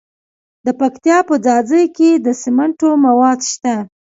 د 0.65 0.67
پکتیا 0.79 1.17
په 1.27 1.35
ځاځي 1.45 1.83
کې 1.97 2.09
د 2.25 2.27
سمنټو 2.41 2.89
مواد 3.05 3.39
شته. 3.51 3.75